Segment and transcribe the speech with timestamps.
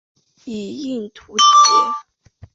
[0.45, 1.93] 以应图谶。